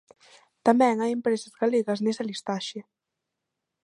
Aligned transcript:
Tamén 0.67 0.95
hai 0.99 1.11
empresas 1.13 1.53
galegas 1.61 1.99
nesa 2.05 2.27
listaxe. 2.29 2.79